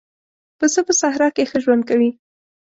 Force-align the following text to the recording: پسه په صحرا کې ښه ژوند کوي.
پسه 0.59 0.79
په 0.87 0.93
صحرا 1.01 1.27
کې 1.35 1.49
ښه 1.49 1.57
ژوند 1.63 1.83
کوي. 1.89 2.09